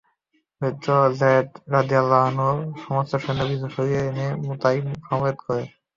হযরত 0.61 0.85
Zaid 1.19 1.47
রাযিয়াল্লাহু 1.73 2.25
আনহু 2.29 2.49
সমস্ত 2.83 3.11
সৈন্য 3.23 3.41
পিছু 3.49 3.67
সরিয়ে 3.75 4.01
এনে 4.09 4.27
মুতায় 4.43 4.79
সমবেত 5.05 5.37
করে। 5.45 5.63